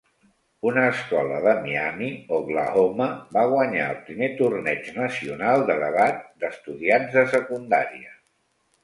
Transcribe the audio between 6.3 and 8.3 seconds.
d'estudiants de secundària.